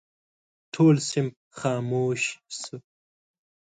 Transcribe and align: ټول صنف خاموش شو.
ټول 0.73 0.95
صنف 1.09 1.35
خاموش 1.59 2.21
شو. 2.59 2.75